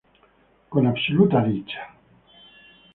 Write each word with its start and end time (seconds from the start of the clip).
Con 0.71 0.83
absoluta 0.87 1.41
dicha. 1.43 1.83